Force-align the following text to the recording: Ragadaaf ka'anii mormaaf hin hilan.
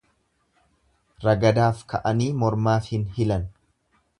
Ragadaaf 1.27 1.83
ka'anii 1.93 2.31
mormaaf 2.45 2.89
hin 2.95 3.05
hilan. 3.19 3.47